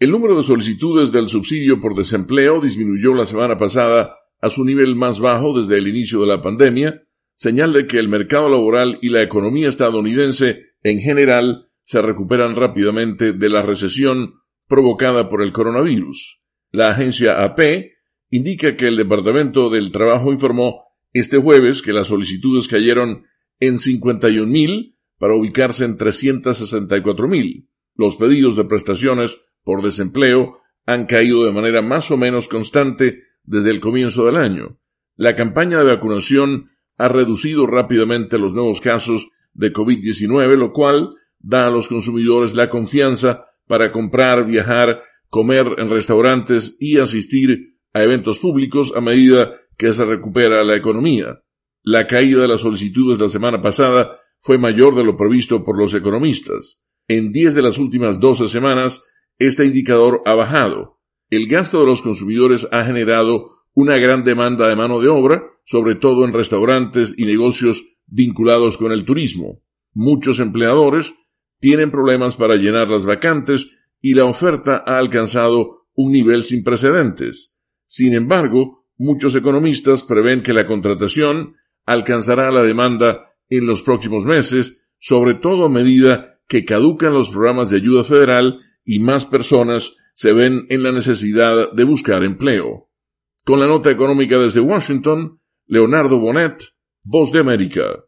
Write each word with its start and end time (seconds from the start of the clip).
El 0.00 0.12
número 0.12 0.36
de 0.36 0.44
solicitudes 0.44 1.10
del 1.10 1.28
subsidio 1.28 1.80
por 1.80 1.96
desempleo 1.96 2.60
disminuyó 2.60 3.14
la 3.14 3.26
semana 3.26 3.56
pasada 3.56 4.14
a 4.40 4.48
su 4.48 4.64
nivel 4.64 4.94
más 4.94 5.18
bajo 5.18 5.58
desde 5.58 5.76
el 5.76 5.88
inicio 5.88 6.20
de 6.20 6.28
la 6.28 6.40
pandemia, 6.40 7.02
señal 7.34 7.72
de 7.72 7.88
que 7.88 7.98
el 7.98 8.08
mercado 8.08 8.48
laboral 8.48 9.00
y 9.02 9.08
la 9.08 9.22
economía 9.22 9.68
estadounidense 9.68 10.66
en 10.84 11.00
general 11.00 11.68
se 11.82 12.00
recuperan 12.00 12.54
rápidamente 12.54 13.32
de 13.32 13.48
la 13.48 13.62
recesión 13.62 14.34
provocada 14.68 15.28
por 15.28 15.42
el 15.42 15.50
coronavirus. 15.50 16.42
La 16.70 16.90
agencia 16.90 17.42
AP 17.42 17.90
indica 18.30 18.76
que 18.76 18.86
el 18.86 18.96
Departamento 18.96 19.68
del 19.68 19.90
Trabajo 19.90 20.32
informó 20.32 20.84
este 21.12 21.38
jueves 21.38 21.82
que 21.82 21.92
las 21.92 22.06
solicitudes 22.06 22.68
cayeron 22.68 23.24
en 23.58 23.78
51.000 23.78 24.94
para 25.18 25.34
ubicarse 25.34 25.84
en 25.84 25.98
364.000. 25.98 27.66
Los 27.96 28.14
pedidos 28.14 28.54
de 28.54 28.64
prestaciones 28.64 29.42
por 29.68 29.82
desempleo 29.82 30.62
han 30.86 31.04
caído 31.04 31.44
de 31.44 31.52
manera 31.52 31.82
más 31.82 32.10
o 32.10 32.16
menos 32.16 32.48
constante 32.48 33.24
desde 33.44 33.70
el 33.70 33.80
comienzo 33.80 34.24
del 34.24 34.36
año. 34.36 34.78
La 35.14 35.36
campaña 35.36 35.76
de 35.76 35.84
vacunación 35.84 36.70
ha 36.96 37.08
reducido 37.08 37.66
rápidamente 37.66 38.38
los 38.38 38.54
nuevos 38.54 38.80
casos 38.80 39.28
de 39.52 39.70
COVID-19, 39.70 40.56
lo 40.56 40.72
cual 40.72 41.10
da 41.38 41.66
a 41.66 41.70
los 41.70 41.86
consumidores 41.86 42.54
la 42.54 42.70
confianza 42.70 43.44
para 43.66 43.92
comprar, 43.92 44.46
viajar, 44.46 45.02
comer 45.28 45.66
en 45.76 45.90
restaurantes 45.90 46.78
y 46.80 46.98
asistir 46.98 47.74
a 47.92 48.02
eventos 48.02 48.38
públicos 48.38 48.94
a 48.96 49.02
medida 49.02 49.50
que 49.76 49.92
se 49.92 50.06
recupera 50.06 50.64
la 50.64 50.78
economía. 50.78 51.42
La 51.82 52.06
caída 52.06 52.40
de 52.40 52.48
las 52.48 52.62
solicitudes 52.62 53.18
la 53.18 53.28
semana 53.28 53.60
pasada 53.60 54.18
fue 54.40 54.56
mayor 54.56 54.94
de 54.94 55.04
lo 55.04 55.14
previsto 55.14 55.62
por 55.62 55.78
los 55.78 55.92
economistas. 55.92 56.82
En 57.06 57.32
10 57.32 57.54
de 57.54 57.60
las 57.60 57.76
últimas 57.76 58.18
12 58.18 58.48
semanas, 58.48 59.04
este 59.38 59.64
indicador 59.64 60.22
ha 60.24 60.34
bajado. 60.34 60.98
El 61.30 61.46
gasto 61.46 61.80
de 61.80 61.86
los 61.86 62.02
consumidores 62.02 62.66
ha 62.72 62.84
generado 62.84 63.58
una 63.74 63.96
gran 63.96 64.24
demanda 64.24 64.68
de 64.68 64.76
mano 64.76 65.00
de 65.00 65.08
obra, 65.08 65.42
sobre 65.64 65.94
todo 65.94 66.24
en 66.24 66.32
restaurantes 66.32 67.14
y 67.16 67.26
negocios 67.26 67.84
vinculados 68.06 68.76
con 68.76 68.92
el 68.92 69.04
turismo. 69.04 69.62
Muchos 69.92 70.40
empleadores 70.40 71.14
tienen 71.60 71.90
problemas 71.90 72.36
para 72.36 72.56
llenar 72.56 72.88
las 72.88 73.06
vacantes 73.06 73.70
y 74.00 74.14
la 74.14 74.24
oferta 74.24 74.82
ha 74.86 74.98
alcanzado 74.98 75.86
un 75.94 76.12
nivel 76.12 76.44
sin 76.44 76.64
precedentes. 76.64 77.56
Sin 77.84 78.14
embargo, 78.14 78.86
muchos 78.96 79.34
economistas 79.36 80.04
prevén 80.04 80.42
que 80.42 80.52
la 80.52 80.66
contratación 80.66 81.56
alcanzará 81.84 82.50
la 82.50 82.62
demanda 82.62 83.34
en 83.48 83.66
los 83.66 83.82
próximos 83.82 84.24
meses, 84.24 84.82
sobre 84.98 85.34
todo 85.34 85.66
a 85.66 85.70
medida 85.70 86.40
que 86.48 86.64
caducan 86.64 87.14
los 87.14 87.28
programas 87.28 87.70
de 87.70 87.76
ayuda 87.76 88.04
federal 88.04 88.60
y 88.88 89.00
más 89.00 89.26
personas 89.26 89.96
se 90.14 90.32
ven 90.32 90.64
en 90.70 90.82
la 90.82 90.92
necesidad 90.92 91.72
de 91.72 91.84
buscar 91.84 92.24
empleo. 92.24 92.88
Con 93.44 93.60
la 93.60 93.66
nota 93.66 93.90
económica 93.90 94.38
desde 94.38 94.60
Washington, 94.60 95.42
Leonardo 95.66 96.18
Bonet, 96.18 96.62
Voz 97.02 97.30
de 97.30 97.40
América. 97.40 98.06